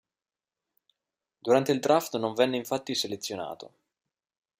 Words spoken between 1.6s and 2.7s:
il draft non venne